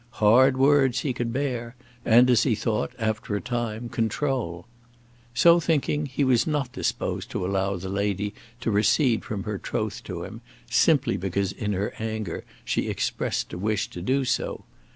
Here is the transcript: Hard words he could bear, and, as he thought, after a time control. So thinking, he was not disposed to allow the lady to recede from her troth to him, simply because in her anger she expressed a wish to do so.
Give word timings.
Hard 0.17 0.57
words 0.57 1.01
he 1.01 1.13
could 1.13 1.31
bear, 1.31 1.75
and, 2.03 2.27
as 2.27 2.41
he 2.41 2.55
thought, 2.55 2.91
after 2.97 3.35
a 3.35 3.39
time 3.39 3.87
control. 3.87 4.65
So 5.35 5.59
thinking, 5.59 6.07
he 6.07 6.23
was 6.23 6.47
not 6.47 6.71
disposed 6.73 7.29
to 7.29 7.45
allow 7.45 7.75
the 7.77 7.87
lady 7.87 8.33
to 8.61 8.71
recede 8.71 9.23
from 9.23 9.43
her 9.43 9.59
troth 9.59 10.01
to 10.05 10.23
him, 10.23 10.41
simply 10.67 11.17
because 11.17 11.51
in 11.51 11.73
her 11.73 11.93
anger 11.99 12.43
she 12.65 12.89
expressed 12.89 13.53
a 13.53 13.59
wish 13.59 13.89
to 13.89 14.01
do 14.01 14.25
so. 14.25 14.63